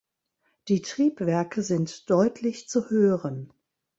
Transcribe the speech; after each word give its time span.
Die 0.67 0.81
Triebwerke 0.81 1.61
sind 1.61 2.09
deutlich 2.09 2.67
zu 2.67 2.89
hören. 2.89 3.53